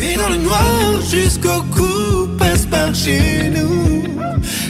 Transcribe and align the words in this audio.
Es 0.00 0.16
dans 0.16 0.28
le 0.28 0.36
noir 0.36 1.00
jusqu'au 1.10 1.62
cou, 1.74 2.28
passe 2.38 2.66
par 2.66 2.94
chez 2.94 3.50
nous. 3.50 4.04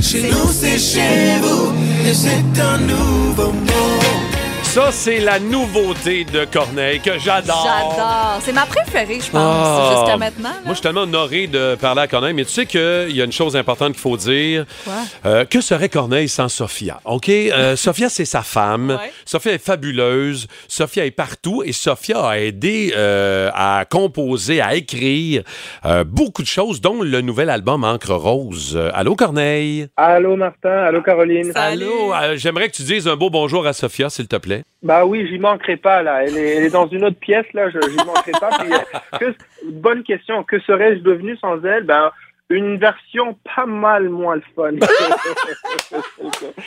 Chez 0.00 0.22
nous, 0.30 0.50
c'est 0.52 0.78
chez 0.78 1.38
vous, 1.42 1.72
et 2.08 2.14
c'est 2.14 2.60
un 2.60 2.78
nouveau 2.78 3.52
monde. 3.52 4.37
Ça, 4.68 4.92
c'est 4.92 5.18
la 5.18 5.40
nouveauté 5.40 6.24
de 6.24 6.44
Corneille 6.44 7.00
que 7.00 7.18
j'adore. 7.18 7.66
J'adore. 7.66 8.38
C'est 8.42 8.52
ma 8.52 8.66
préférée, 8.66 9.18
je 9.18 9.30
pense, 9.30 9.34
Ah. 9.34 9.94
jusqu'à 9.96 10.16
maintenant. 10.18 10.50
là. 10.50 10.54
Moi, 10.62 10.68
je 10.68 10.72
suis 10.74 10.82
tellement 10.82 11.00
honoré 11.00 11.46
de 11.46 11.74
parler 11.74 12.02
à 12.02 12.06
Corneille, 12.06 12.34
mais 12.34 12.44
tu 12.44 12.52
sais 12.52 12.66
qu'il 12.66 13.10
y 13.16 13.20
a 13.20 13.24
une 13.24 13.32
chose 13.32 13.56
importante 13.56 13.92
qu'il 13.92 14.00
faut 14.00 14.16
dire. 14.18 14.66
Quoi? 14.84 14.92
Euh, 15.24 15.44
que 15.46 15.62
serait 15.62 15.88
Corneille 15.88 16.28
sans 16.28 16.48
Sophia? 16.50 17.00
OK? 17.06 17.28
Euh, 17.30 17.76
Sophia, 17.76 18.08
c'est 18.10 18.26
sa 18.26 18.42
femme. 18.42 18.90
Ouais. 19.02 19.10
Sophia 19.24 19.52
est 19.54 19.58
fabuleuse. 19.64 20.46
Sophia 20.68 21.06
est 21.06 21.10
partout 21.12 21.62
et 21.64 21.72
Sophia 21.72 22.20
a 22.24 22.38
aidé 22.38 22.92
euh, 22.94 23.50
à 23.54 23.84
composer, 23.88 24.60
à 24.60 24.74
écrire 24.74 25.42
euh, 25.86 26.04
beaucoup 26.04 26.42
de 26.42 26.46
choses, 26.46 26.80
dont 26.82 27.02
le 27.02 27.20
nouvel 27.22 27.48
album 27.50 27.84
Encre 27.84 28.12
Rose. 28.14 28.78
Allô, 28.94 29.16
Corneille? 29.16 29.88
Allô 29.96 30.36
Martin, 30.36 30.70
allô 30.86 31.00
Caroline. 31.02 31.52
Salut. 31.52 31.84
Allô? 31.84 32.14
Euh, 32.14 32.36
J'aimerais 32.36 32.68
que 32.68 32.76
tu 32.76 32.82
dises 32.82 33.08
un 33.08 33.16
beau 33.16 33.30
bonjour 33.30 33.66
à 33.66 33.72
Sophia, 33.72 34.10
s'il 34.10 34.28
te 34.28 34.36
plaît. 34.36 34.57
Bah 34.82 35.04
oui, 35.06 35.26
j'y 35.28 35.38
manquerai 35.38 35.76
pas 35.76 36.02
là. 36.02 36.22
Elle 36.24 36.36
est, 36.36 36.56
elle 36.56 36.64
est 36.64 36.70
dans 36.70 36.86
une 36.88 37.04
autre 37.04 37.18
pièce 37.18 37.46
là, 37.54 37.68
je 37.70 37.78
j'y 37.90 37.96
manquerai 37.96 38.32
pas. 38.32 38.50
Puis, 38.60 38.72
euh, 38.72 39.18
que- 39.18 39.34
bonne 39.72 40.02
question. 40.04 40.44
Que 40.44 40.60
serais-je 40.60 41.00
devenu 41.00 41.36
sans 41.38 41.62
elle? 41.64 41.84
Ben 41.84 42.10
une 42.50 42.78
version 42.78 43.36
pas 43.54 43.66
mal 43.66 44.08
moins 44.08 44.36
le 44.36 44.42
fun. 44.56 44.70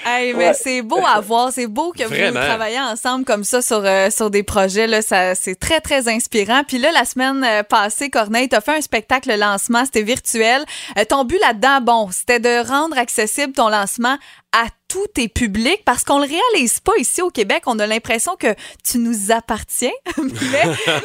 Hey, 0.05 0.33
mais 0.33 0.47
Ouais. 0.49 0.53
c'est 0.53 0.81
beau 0.81 0.99
à 1.05 1.19
voir, 1.21 1.51
c'est 1.51 1.67
beau 1.67 1.91
que 1.91 2.03
Vraiment. 2.03 2.39
vous 2.39 2.45
travaillez 2.45 2.79
ensemble 2.79 3.25
comme 3.25 3.43
ça 3.43 3.61
sur, 3.61 3.81
euh, 3.83 4.09
sur 4.09 4.29
des 4.29 4.43
projets. 4.43 4.87
Là, 4.87 5.01
ça, 5.01 5.35
c'est 5.35 5.55
très, 5.55 5.79
très 5.79 6.07
inspirant. 6.07 6.63
Puis 6.67 6.77
là, 6.77 6.91
la 6.91 7.05
semaine 7.05 7.43
euh, 7.43 7.63
passée, 7.63 8.09
Corneille, 8.09 8.49
tu 8.49 8.55
as 8.55 8.61
fait 8.61 8.75
un 8.77 8.81
spectacle 8.81 9.33
lancement, 9.37 9.85
c'était 9.85 10.03
virtuel. 10.03 10.63
Euh, 10.97 11.05
ton 11.05 11.23
but 11.23 11.39
là-dedans, 11.39 11.81
bon, 11.81 12.07
c'était 12.11 12.39
de 12.39 12.67
rendre 12.67 12.97
accessible 12.97 13.53
ton 13.53 13.69
lancement 13.69 14.17
à 14.53 14.65
tous 14.91 15.07
tes 15.07 15.29
publics 15.29 15.83
parce 15.85 16.03
qu'on 16.03 16.17
le 16.19 16.25
réalise 16.25 16.79
pas 16.81 16.91
ici 16.99 17.21
au 17.21 17.29
Québec. 17.29 17.63
On 17.65 17.79
a 17.79 17.87
l'impression 17.87 18.33
que 18.35 18.53
tu 18.83 18.97
nous 18.97 19.31
appartiens, 19.31 19.95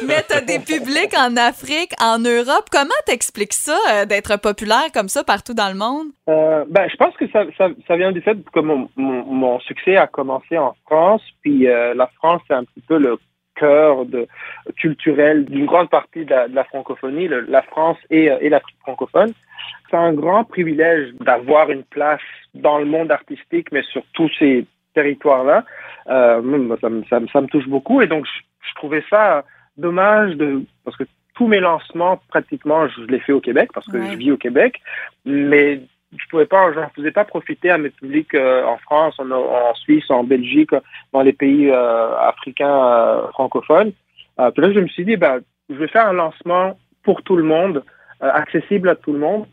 mais, 0.05 0.23
tu 0.27 0.35
as 0.35 0.41
des 0.41 0.59
publics 0.59 1.15
en 1.17 1.37
Afrique, 1.37 1.93
en 2.01 2.19
Europe. 2.19 2.67
Comment 2.71 2.99
t'expliques 3.05 3.53
ça, 3.53 3.77
euh, 3.91 4.05
d'être 4.05 4.41
populaire 4.41 4.91
comme 4.93 5.07
ça 5.07 5.23
partout 5.23 5.53
dans 5.53 5.69
le 5.69 5.77
monde? 5.77 6.07
Euh, 6.27 6.65
ben, 6.69 6.89
je 6.91 6.97
pense 6.97 7.15
que 7.15 7.25
ça, 7.31 7.95
vient 7.95 8.11
du 8.11 8.21
fait 8.21 8.37
que 8.53 8.59
mon 8.59 9.59
succès 9.61 9.95
a 9.95 10.07
commencé 10.07 10.57
en 10.57 10.75
France, 10.85 11.21
puis 11.41 11.67
euh, 11.67 11.93
la 11.93 12.07
France 12.17 12.41
c'est 12.47 12.53
un 12.53 12.65
petit 12.65 12.81
peu 12.87 12.97
le 12.97 13.17
cœur 13.59 14.05
de, 14.05 14.27
culturel 14.77 15.45
d'une 15.45 15.65
grande 15.65 15.89
partie 15.89 16.25
de 16.25 16.29
la, 16.31 16.47
de 16.47 16.55
la 16.55 16.63
francophonie, 16.63 17.27
le- 17.27 17.45
la 17.49 17.61
France 17.63 17.97
et, 18.09 18.29
euh, 18.31 18.37
et 18.41 18.49
l'Afrique 18.49 18.77
francophone. 18.81 19.31
C'est 19.89 19.97
un 19.97 20.13
grand 20.13 20.43
privilège 20.43 21.13
d'avoir 21.21 21.69
une 21.71 21.83
place 21.83 22.21
dans 22.53 22.77
le 22.79 22.85
monde 22.85 23.11
artistique, 23.11 23.67
mais 23.71 23.83
sur 23.83 24.03
tous 24.13 24.29
ces 24.39 24.65
territoires-là. 24.93 25.63
Euh, 26.09 26.41
ça, 26.81 26.89
me, 26.89 27.03
ça, 27.09 27.19
me, 27.19 27.27
ça 27.27 27.41
me 27.41 27.47
touche 27.47 27.67
beaucoup 27.67 28.01
et 28.01 28.07
donc 28.07 28.25
je, 28.25 28.39
je 28.69 28.73
trouvais 28.75 29.03
ça 29.09 29.43
dommage 29.77 30.35
de 30.35 30.61
parce 30.83 30.97
que 30.97 31.03
tous 31.35 31.47
mes 31.47 31.59
lancements 31.59 32.19
pratiquement 32.29 32.87
je 32.87 33.01
les 33.03 33.19
fais 33.19 33.33
au 33.33 33.41
Québec 33.41 33.69
parce 33.73 33.85
que 33.87 33.97
Ouais. 33.97 34.07
je 34.11 34.17
vis 34.17 34.31
au 34.31 34.37
Québec, 34.37 34.81
mais 35.25 35.81
je 36.15 36.27
pouvais 36.29 36.45
pas, 36.45 36.71
j'en 36.73 36.89
faisais 36.95 37.11
pas 37.11 37.25
profiter 37.25 37.69
à 37.69 37.77
mes 37.77 37.89
publics 37.89 38.33
euh, 38.33 38.63
en 38.63 38.77
France, 38.77 39.19
en, 39.19 39.73
Suisse, 39.75 40.09
en 40.09 40.23
Belgique, 40.23 40.71
dans 41.13 41.21
les 41.21 41.33
pays 41.33 41.69
euh, 41.69 42.17
africains 42.17 42.85
euh, 42.87 43.27
francophones. 43.29 43.91
Euh, 44.39 44.51
puis 44.51 44.61
là, 44.61 44.71
je 44.71 44.79
me 44.79 44.87
suis 44.87 45.05
dit, 45.05 45.17
ben, 45.17 45.41
je 45.69 45.75
vais 45.75 45.87
faire 45.87 46.07
un 46.07 46.13
lancement 46.13 46.77
pour 47.03 47.23
tout 47.23 47.35
le 47.35 47.43
monde, 47.43 47.83
euh, 48.23 48.31
accessible 48.31 48.89
à 48.89 48.95
tout 48.95 49.13
le 49.13 49.19
monde. 49.19 49.45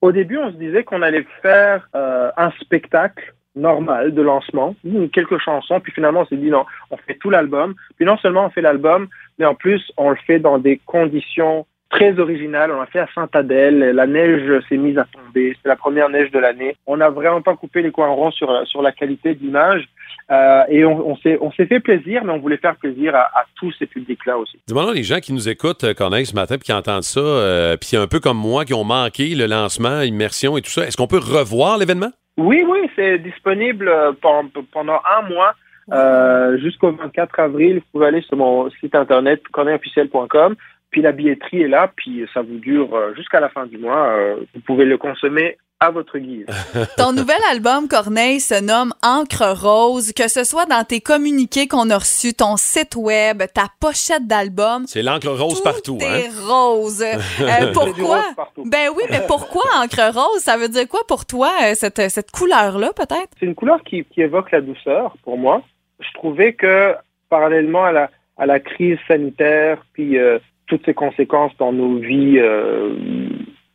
Au 0.00 0.12
début, 0.12 0.38
on 0.38 0.50
se 0.50 0.56
disait 0.56 0.84
qu'on 0.84 1.02
allait 1.02 1.26
faire 1.40 1.88
euh, 1.94 2.30
un 2.36 2.50
spectacle 2.60 3.34
normal 3.56 4.12
de 4.12 4.20
lancement, 4.20 4.74
quelques 5.12 5.38
chansons, 5.38 5.78
puis 5.78 5.92
finalement 5.92 6.22
on 6.22 6.26
s'est 6.26 6.36
dit 6.36 6.50
non, 6.50 6.66
on 6.90 6.96
fait 6.96 7.14
tout 7.14 7.30
l'album. 7.30 7.74
Puis 7.96 8.04
non 8.04 8.16
seulement 8.18 8.46
on 8.46 8.50
fait 8.50 8.60
l'album, 8.60 9.06
mais 9.38 9.44
en 9.44 9.54
plus 9.54 9.92
on 9.96 10.10
le 10.10 10.16
fait 10.26 10.40
dans 10.40 10.58
des 10.58 10.78
conditions 10.86 11.64
très 11.94 12.18
originales. 12.18 12.70
On 12.72 12.80
l'a 12.80 12.86
fait 12.86 12.98
à 12.98 13.08
Saint-Adèle, 13.14 13.78
la 13.94 14.06
neige 14.06 14.42
s'est 14.68 14.76
mise 14.76 14.98
à 14.98 15.04
tomber, 15.12 15.56
c'est 15.62 15.68
la 15.68 15.76
première 15.76 16.08
neige 16.08 16.30
de 16.32 16.38
l'année. 16.38 16.76
On 16.86 16.96
n'a 16.96 17.08
vraiment 17.10 17.40
pas 17.42 17.54
coupé 17.54 17.82
les 17.82 17.90
coins 17.92 18.08
ronds 18.08 18.32
sur, 18.32 18.48
sur 18.66 18.82
la 18.82 18.92
qualité 18.92 19.34
d'image. 19.34 19.84
Euh, 20.30 20.62
et 20.70 20.84
on, 20.86 21.10
on 21.12 21.52
s'est 21.52 21.66
fait 21.66 21.80
plaisir, 21.80 22.24
mais 22.24 22.32
on 22.32 22.38
voulait 22.38 22.56
faire 22.56 22.76
plaisir 22.76 23.14
à, 23.14 23.20
à 23.38 23.44
tous 23.56 23.72
ces 23.78 23.86
publics-là 23.86 24.38
aussi. 24.38 24.58
Dis-moi 24.66 24.84
donc, 24.86 24.94
les 24.94 25.02
gens 25.02 25.18
qui 25.20 25.32
nous 25.34 25.48
écoutent, 25.50 25.84
euh, 25.84 25.92
Corneille, 25.94 26.24
ce 26.26 26.34
matin, 26.34 26.56
puis 26.56 26.64
qui 26.64 26.72
entendent 26.72 27.02
ça, 27.02 27.20
euh, 27.20 27.76
puis 27.76 27.96
un 27.96 28.06
peu 28.06 28.20
comme 28.20 28.38
moi, 28.38 28.64
qui 28.64 28.72
ont 28.74 28.84
manqué 28.84 29.34
le 29.34 29.46
lancement, 29.46 30.00
immersion 30.00 30.56
et 30.56 30.62
tout 30.62 30.70
ça, 30.70 30.86
est-ce 30.86 30.96
qu'on 30.96 31.06
peut 31.06 31.18
revoir 31.18 31.76
l'événement? 31.78 32.10
Oui, 32.38 32.64
oui, 32.66 32.78
c'est 32.96 33.18
disponible 33.18 33.86
euh, 33.88 34.12
pen- 34.12 34.50
pendant 34.72 35.00
un 35.16 35.28
mois 35.28 35.52
euh, 35.92 36.56
jusqu'au 36.58 36.90
24 36.92 37.40
avril. 37.40 37.76
Vous 37.76 37.82
pouvez 37.92 38.06
aller 38.06 38.22
sur 38.22 38.36
mon 38.38 38.70
site 38.80 38.94
internet 38.94 39.42
corneilleofficiel.com. 39.52 40.56
Puis 40.94 41.02
la 41.02 41.10
billetterie 41.10 41.62
est 41.62 41.66
là, 41.66 41.90
puis 41.96 42.24
ça 42.32 42.40
vous 42.40 42.58
dure 42.58 42.94
euh, 42.94 43.12
jusqu'à 43.16 43.40
la 43.40 43.48
fin 43.48 43.66
du 43.66 43.78
mois. 43.78 44.10
Euh, 44.10 44.36
vous 44.54 44.60
pouvez 44.60 44.84
le 44.84 44.96
consommer 44.96 45.58
à 45.80 45.90
votre 45.90 46.16
guise. 46.20 46.46
Ton 46.96 47.10
nouvel 47.12 47.40
album, 47.50 47.88
Corneille, 47.88 48.38
se 48.38 48.62
nomme 48.62 48.92
Encre 49.02 49.60
Rose. 49.60 50.12
Que 50.12 50.28
ce 50.28 50.44
soit 50.44 50.66
dans 50.66 50.84
tes 50.84 51.00
communiqués 51.00 51.66
qu'on 51.66 51.90
a 51.90 51.98
reçus, 51.98 52.32
ton 52.32 52.56
site 52.56 52.94
web, 52.94 53.42
ta 53.52 53.64
pochette 53.80 54.28
d'album, 54.28 54.84
C'est 54.86 55.02
l'encre 55.02 55.30
rose 55.30 55.56
tout 55.56 55.64
partout, 55.64 55.98
hein? 56.00 56.14
est 56.14 56.30
rose. 56.48 57.02
Euh, 57.40 57.72
pourquoi? 57.72 58.18
rose 58.18 58.34
partout. 58.36 58.64
Ben 58.64 58.90
oui, 58.96 59.02
mais 59.10 59.22
pourquoi 59.26 59.64
Encre 59.82 60.14
Rose? 60.14 60.42
Ça 60.42 60.56
veut 60.56 60.68
dire 60.68 60.86
quoi 60.86 61.00
pour 61.08 61.26
toi, 61.26 61.50
cette, 61.74 62.08
cette 62.08 62.30
couleur-là, 62.30 62.92
peut-être? 62.94 63.30
C'est 63.40 63.46
une 63.46 63.56
couleur 63.56 63.82
qui, 63.82 64.04
qui 64.04 64.22
évoque 64.22 64.52
la 64.52 64.60
douceur 64.60 65.16
pour 65.24 65.38
moi. 65.38 65.60
Je 65.98 66.12
trouvais 66.14 66.52
que 66.52 66.94
parallèlement 67.28 67.84
à 67.84 67.90
la, 67.90 68.10
à 68.36 68.46
la 68.46 68.60
crise 68.60 68.98
sanitaire, 69.08 69.84
puis 69.92 70.18
euh, 70.18 70.38
toutes 70.66 70.84
ses 70.84 70.94
conséquences 70.94 71.56
dans 71.58 71.72
nos 71.72 71.96
vies, 71.96 72.38
euh, 72.38 72.94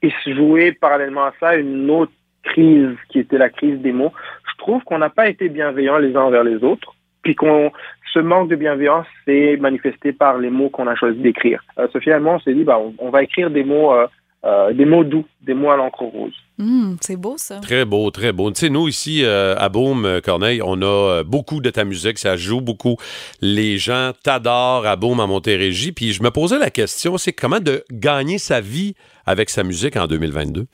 il 0.02 0.12
se 0.24 0.34
jouait 0.34 0.72
parallèlement 0.72 1.26
à 1.26 1.34
ça 1.40 1.56
une 1.56 1.90
autre 1.90 2.12
crise 2.44 2.96
qui 3.10 3.20
était 3.20 3.38
la 3.38 3.50
crise 3.50 3.80
des 3.80 3.92
mots. 3.92 4.14
Je 4.52 4.58
trouve 4.58 4.84
qu'on 4.84 4.98
n'a 4.98 5.10
pas 5.10 5.30
été 5.30 5.50
bienveillants 5.50 5.98
les 5.98 6.16
uns 6.16 6.24
envers 6.24 6.44
les 6.44 6.64
autres, 6.64 6.96
puis 7.22 7.36
qu'on 7.36 7.72
ce 8.14 8.20
manque 8.20 8.50
de 8.50 8.56
bienveillance 8.56 9.06
s'est 9.26 9.58
manifesté 9.58 10.14
par 10.14 10.38
les 10.40 10.50
mots 10.50 10.70
qu'on 10.70 10.88
a 10.88 10.96
choisi 10.96 11.20
d'écrire. 11.20 11.64
Euh, 11.78 11.88
Sophie 11.90 12.10
et 12.10 12.16
on 12.16 12.40
s'est 12.40 12.54
dit, 12.54 12.64
bah, 12.64 12.80
on, 12.80 12.94
on 12.98 13.10
va 13.10 13.24
écrire 13.24 13.52
des 13.52 13.64
mots, 13.64 13.94
euh, 13.94 14.08
euh, 14.46 14.72
des 14.74 14.86
mots 14.86 15.04
doux, 15.04 15.26
des 15.42 15.54
mots 15.54 15.72
à 15.72 15.78
l'encre 15.78 16.04
rose. 16.04 16.34
Hum, 16.60 16.98
c'est 17.02 17.16
beau, 17.16 17.36
ça. 17.38 17.60
Très 17.62 17.86
beau, 17.86 18.10
très 18.12 18.32
beau. 18.34 18.52
Tu 18.52 18.60
sais, 18.60 18.70
nous, 18.70 18.88
ici, 18.88 19.24
euh, 19.24 19.56
à 19.58 19.70
Beaume, 19.70 20.06
euh, 20.06 20.20
Corneille, 20.22 20.62
on 20.64 20.82
a 20.82 21.24
beaucoup 21.24 21.62
de 21.62 21.70
ta 21.70 21.86
musique, 21.86 22.18
ça 22.18 22.36
joue 22.36 22.60
beaucoup. 22.62 22.98
Les 23.42 23.78
gens 23.78 24.12
t'adorent 24.24 24.86
à 24.86 24.96
Beaume, 24.98 25.20
à 25.22 25.28
Montérégie. 25.28 25.92
Puis 25.94 26.12
je 26.14 26.22
me 26.24 26.32
posais 26.32 26.60
la 26.60 26.70
question, 26.70 27.18
c'est 27.18 27.32
comment 27.34 27.60
de 27.60 27.84
gagner 27.92 28.38
sa 28.38 28.60
vie 28.62 28.94
avec 29.26 29.50
sa 29.50 29.64
musique 29.64 29.96
en 29.96 30.08
2022? 30.08 30.66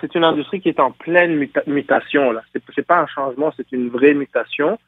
C'est 0.00 0.14
une 0.14 0.24
industrie 0.24 0.60
qui 0.60 0.68
est 0.70 0.80
en 0.80 0.90
pleine 0.92 1.36
muta- 1.36 1.62
mutation. 1.66 2.32
là. 2.32 2.42
C'est 2.74 2.86
pas 2.86 2.98
un 3.00 3.06
changement, 3.06 3.52
c'est 3.56 3.70
une 3.72 3.88
vraie 3.90 4.14
mutation. 4.14 4.78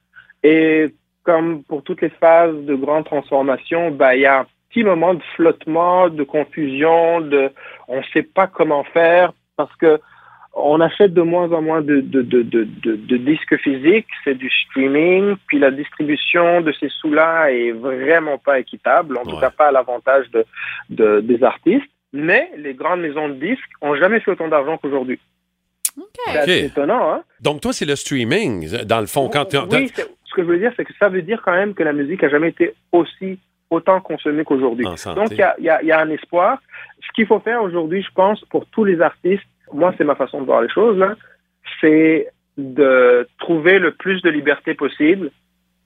Et 0.42 0.94
comme 1.22 1.62
pour 1.64 1.82
toutes 1.82 2.00
les 2.00 2.10
phases 2.10 2.54
de 2.64 2.74
grande 2.74 3.04
transformation, 3.04 3.90
bah, 3.90 4.16
il 4.16 4.22
y 4.22 4.26
a 4.26 4.46
petit 4.70 4.84
moment 4.84 5.14
de 5.14 5.22
flottement, 5.36 6.08
de 6.08 6.22
confusion, 6.22 7.20
de 7.20 7.50
on 7.88 7.98
ne 7.98 8.04
sait 8.12 8.22
pas 8.22 8.46
comment 8.46 8.84
faire 8.84 9.32
parce 9.56 9.74
que 9.76 10.00
on 10.54 10.80
achète 10.80 11.14
de 11.14 11.22
moins 11.22 11.52
en 11.52 11.62
moins 11.62 11.80
de, 11.80 12.00
de, 12.00 12.22
de, 12.22 12.42
de, 12.42 12.64
de, 12.82 12.96
de 12.96 13.16
disques 13.18 13.56
physiques, 13.58 14.08
c'est 14.24 14.34
du 14.34 14.50
streaming, 14.50 15.36
puis 15.46 15.60
la 15.60 15.70
distribution 15.70 16.60
de 16.60 16.72
ces 16.72 16.88
sous-là 16.88 17.52
est 17.52 17.70
vraiment 17.70 18.36
pas 18.38 18.58
équitable, 18.58 19.16
en 19.16 19.22
tout 19.22 19.38
cas 19.40 19.50
pas 19.50 19.68
à 19.68 19.72
l'avantage 19.72 20.28
de, 20.30 20.44
de, 20.90 21.20
des 21.20 21.44
artistes. 21.44 21.86
Mais 22.12 22.50
les 22.56 22.74
grandes 22.74 23.00
maisons 23.00 23.28
de 23.28 23.34
disques 23.34 23.70
ont 23.80 23.94
jamais 23.94 24.18
fait 24.18 24.32
autant 24.32 24.48
d'argent 24.48 24.76
qu'aujourd'hui. 24.78 25.20
C'est 26.26 26.38
assez 26.38 26.64
étonnant, 26.66 27.12
hein? 27.12 27.22
Donc, 27.40 27.60
toi, 27.60 27.72
c'est 27.72 27.84
le 27.84 27.94
streaming, 27.94 28.68
dans 28.84 29.00
le 29.00 29.06
fond. 29.06 29.28
Quand 29.28 29.44
tu- 29.44 29.56
Oui, 29.58 29.90
c'est- 29.94 30.02
ce 30.24 30.34
que 30.34 30.42
je 30.42 30.46
veux 30.48 30.58
dire, 30.58 30.72
c'est 30.76 30.84
que 30.84 30.92
ça 30.98 31.08
veut 31.08 31.22
dire 31.22 31.40
quand 31.44 31.52
même 31.52 31.74
que 31.74 31.84
la 31.84 31.92
musique 31.92 32.24
a 32.24 32.28
jamais 32.28 32.48
été 32.48 32.74
aussi 32.90 33.38
autant 33.70 34.00
consommée 34.00 34.44
qu'aujourd'hui. 34.44 34.84
Donc, 35.14 35.30
il 35.30 35.38
y 35.38 35.42
a, 35.42 35.54
y 35.60 35.68
a- 35.68 35.82
y 35.82 35.92
a 35.92 36.00
un 36.00 36.10
espoir. 36.10 36.58
Ce 37.06 37.08
qu'il 37.14 37.26
faut 37.26 37.40
faire 37.40 37.62
aujourd'hui, 37.62 38.02
je 38.02 38.10
pense, 38.14 38.44
pour 38.46 38.66
tous 38.66 38.84
les 38.84 39.00
artistes, 39.00 39.44
moi, 39.72 39.94
c'est 39.96 40.04
ma 40.04 40.16
façon 40.16 40.40
de 40.40 40.46
voir 40.46 40.60
les 40.62 40.68
choses, 40.68 41.02
c'est 41.80 42.28
de 42.58 43.26
trouver 43.38 43.78
le 43.78 43.92
plus 43.92 44.20
de 44.22 44.30
liberté 44.30 44.74
possible, 44.74 45.30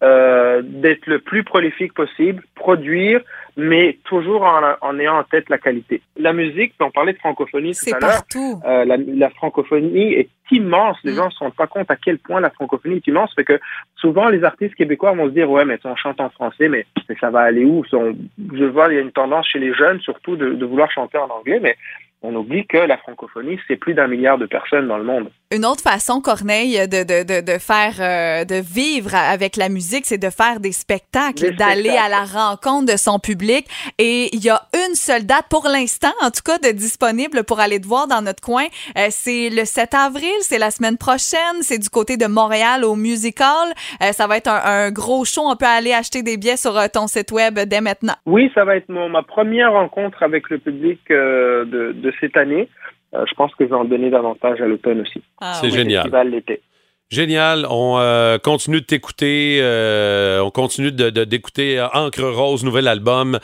euh, 0.03 0.61
d'être 0.63 1.07
le 1.07 1.19
plus 1.19 1.45
prolifique 1.45 1.95
possible, 1.95 2.43
produire, 2.55 3.21
mais 3.57 3.99
toujours 4.05 4.43
en, 4.43 4.61
en 4.81 4.99
ayant 4.99 5.17
en 5.19 5.23
tête 5.25 5.49
la 5.49 5.59
qualité. 5.59 6.03
La 6.19 6.33
musique, 6.33 6.75
on 6.81 6.91
parlait 6.91 7.13
de 7.13 7.19
francophonie 7.19 7.73
tout 7.75 7.95
à 7.95 7.99
l'heure, 8.01 8.11
partout. 8.11 8.61
euh, 8.67 8.85
la, 8.85 8.97
la 8.97 9.31
francophonie 9.31 10.13
est 10.15 10.29
immense. 10.51 10.99
Les 11.05 11.13
Mm. 11.13 11.17
gens 11.17 11.25
ne 11.27 11.31
se 11.31 11.39
rendent 11.39 11.55
pas 11.55 11.67
compte 11.69 11.91
à 11.91 11.97
quel 11.97 12.19
point 12.19 12.41
la 12.41 12.51
francophonie 12.51 12.97
est 12.97 13.07
immense. 13.07 13.33
Fait 13.35 13.45
que 13.45 13.59
souvent, 13.97 14.29
les 14.29 14.43
artistes 14.45 14.75
québécois 14.75 15.13
vont 15.13 15.27
se 15.27 15.33
dire, 15.33 15.49
ouais, 15.51 15.65
mais 15.65 15.79
on 15.85 15.97
chante 15.97 16.21
en 16.21 16.29
français, 16.31 16.69
mais, 16.69 16.85
mais 17.09 17.17
ça 17.21 17.31
va 17.31 17.41
aller 17.41 17.65
où? 17.65 17.85
On- 17.93 18.15
je 18.53 18.65
vois, 18.65 18.89
il 18.91 18.97
y 18.97 18.99
a 18.99 19.03
une 19.03 19.13
tendance 19.13 19.47
chez 19.49 19.61
les 19.61 19.73
jeunes, 19.73 20.01
surtout, 20.01 20.37
de, 20.37 20.51
de 20.55 20.65
vouloir 20.67 20.91
chanter 20.91 21.19
en 21.19 21.29
anglais, 21.29 21.61
mais 21.63 21.77
on 22.23 22.35
oublie 22.35 22.67
que 22.67 22.79
la 22.79 22.97
francophonie, 22.97 23.61
c'est 23.69 23.77
plus 23.77 23.95
d'un 23.95 24.09
milliard 24.09 24.39
de 24.39 24.47
personnes 24.47 24.89
dans 24.89 24.99
le 24.99 25.05
monde. 25.05 25.31
Une 25.55 25.65
autre 25.65 25.83
façon, 25.83 26.21
Corneille, 26.21 26.89
de, 26.89 27.05
de, 27.05 27.23
de, 27.23 27.41
de 27.41 27.59
faire, 27.59 27.95
euh, 28.01 28.45
de 28.45 28.57
vivre 28.57 29.15
avec 29.15 29.55
la 29.57 29.69
musique, 29.69 30.05
c'est 30.05 30.19
de 30.19 30.29
faire 30.31 30.59
des 30.59 30.73
spectacles, 30.73 31.55
d'aller 31.55 31.91
à 31.91 32.09
la 32.09 32.25
rencontre 32.25 32.93
de 32.93 32.97
son 32.97 33.21
public. 33.21 33.65
Et 33.99 34.35
il 34.35 34.45
y 34.45 34.51
a 34.51 34.61
une 34.75 34.97
seule 34.97 35.25
date 35.25 35.47
pour 35.49 35.69
l'instant, 35.69 36.13
en 36.23 36.31
tout 36.31 36.43
cas, 36.45 36.59
de 36.59 36.73
disponible 36.73 37.45
pour 37.45 37.61
aller 37.61 37.81
te 37.81 37.87
voir 37.87 38.09
dans 38.09 38.21
notre 38.21 38.43
coin. 38.43 38.65
Euh, 38.99 39.07
c'est 39.11 39.49
le 39.49 39.65
7 39.65 39.95
avril, 39.95 40.35
c'est 40.41 40.59
la 40.59 40.73
semaine 40.73 40.99
prochaine. 40.99 41.61
C'est 41.61 41.79
du 41.79 41.89
côté 41.89 42.17
de 42.17 42.27
Montréal 42.27 42.85
au 42.85 42.97
Music 42.97 43.41
Hall. 43.41 43.73
Euh, 44.03 44.11
ça 44.11 44.27
va 44.27 44.39
être 44.39 44.49
un, 44.49 44.61
un 44.65 44.91
gros 44.91 45.25
show. 45.25 45.43
On 45.45 45.55
peut 45.55 45.67
aller 45.67 45.93
acheter 45.93 46.25
des 46.25 46.37
billets 46.37 46.57
sur 46.57 46.77
euh, 46.77 46.87
ton 46.93 47.07
site 47.07 47.31
web 47.31 47.61
dès 47.61 47.81
maintenant. 47.81 48.15
Oui, 48.27 48.51
ça 48.57 48.65
va 48.65 48.75
être 48.75 48.89
mon, 48.89 49.09
ma 49.09 49.23
première 49.23 49.73
rencontre 49.73 50.25
avec 50.25 50.51
le 50.51 50.59
public 50.59 50.99
euh, 51.13 51.65
de, 51.65 51.93
de 51.93 52.13
cette 52.21 52.37
année. 52.37 52.69
Euh, 53.15 53.25
je 53.29 53.35
pense 53.35 53.55
que 53.55 53.65
je 53.65 53.71
vais 53.71 53.77
en 53.77 53.85
donner 53.85 54.11
davantage 54.11 54.61
à 54.61 54.67
l'automne 54.67 55.01
aussi. 55.03 55.23
Ah, 55.41 55.53
C'est 55.61 55.67
oui. 55.67 55.73
génial. 55.73 56.03
Festival 56.03 56.31
l'été. 56.31 56.63
Génial. 57.11 57.67
On 57.71 57.99
euh, 57.99 58.39
continue 58.39 58.81
de 58.81 58.87
t'écouter. 58.87 59.59
euh, 59.61 60.41
on 60.41 60.51
continue 60.51 60.91
de, 60.91 61.11
de- 61.11 61.25
d'écouter 61.25 61.79
euh, 61.79 61.87
Encre 61.93 62.25
Rose, 62.25 62.65
nouvel 62.65 62.89
album. 62.89 63.39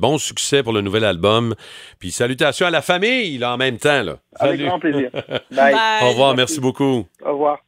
Bon 0.00 0.18
succès 0.18 0.62
pour 0.62 0.72
le 0.72 0.80
nouvel 0.82 1.02
album. 1.04 1.54
Puis 1.98 2.10
salutations 2.12 2.66
à 2.66 2.70
la 2.70 2.82
famille, 2.82 3.38
là, 3.38 3.54
en 3.54 3.56
même 3.56 3.78
temps. 3.78 4.02
Là. 4.02 4.16
Avec 4.38 4.56
Salut. 4.58 4.68
grand 4.68 4.78
plaisir. 4.78 5.10
Bye. 5.50 5.72
Bye. 5.72 5.74
Au 6.04 6.08
revoir. 6.10 6.36
Merci 6.36 6.60
beaucoup. 6.60 7.06
Au 7.24 7.32
revoir. 7.32 7.58